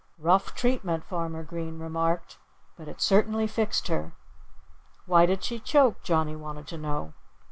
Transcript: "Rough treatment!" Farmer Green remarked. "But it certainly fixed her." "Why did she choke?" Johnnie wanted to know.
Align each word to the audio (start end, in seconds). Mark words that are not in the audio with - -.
"Rough 0.17 0.55
treatment!" 0.55 1.03
Farmer 1.03 1.43
Green 1.43 1.77
remarked. 1.77 2.39
"But 2.75 2.87
it 2.87 2.99
certainly 2.99 3.45
fixed 3.45 3.87
her." 3.87 4.13
"Why 5.05 5.27
did 5.27 5.43
she 5.43 5.59
choke?" 5.59 6.01
Johnnie 6.01 6.35
wanted 6.35 6.65
to 6.69 6.77
know. 6.79 7.13